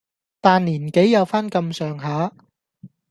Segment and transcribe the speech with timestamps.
[0.41, 2.33] 但年紀有返咁上下